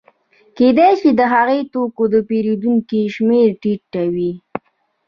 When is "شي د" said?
0.99-1.21